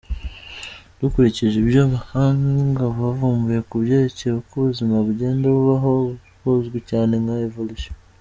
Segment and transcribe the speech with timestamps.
[0.99, 5.91] Dukurikije ibyo abahanga bavumbuye kubyerekeye uko ubuzima bugenda bubaho
[6.41, 7.93] buzwi cyane nka evolution.